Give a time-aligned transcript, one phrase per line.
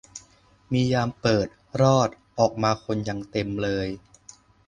[0.71, 1.47] มียามเปิด
[1.81, 2.09] รอด
[2.39, 3.87] ออกมาคนยังเต็มเลย